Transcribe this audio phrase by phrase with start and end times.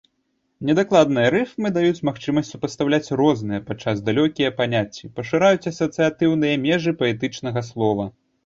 [0.67, 8.13] Недакладныя рыфмы даюць магчымасць супастаўляць розныя, падчас далёкія паняцці, пашыраюць асацыятыўныя межы паэтычнага слова.